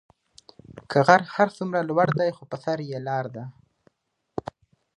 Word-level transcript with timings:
كه 0.89 0.99
غر 1.07 1.21
هر 1.35 1.47
سومره 1.57 1.81
لور 1.89 2.09
دي 2.19 2.29
خو 2.35 2.43
به 2.49 2.57
سر 2.63 2.79
ئ 2.87 2.91
لار 3.07 3.25
دي. 3.35 3.45